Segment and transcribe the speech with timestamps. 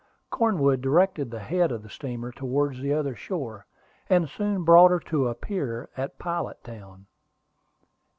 [0.31, 3.67] Cornwood directed the head of the steamer towards the other shore,
[4.09, 7.05] and soon brought her to a pier at Pilot Town.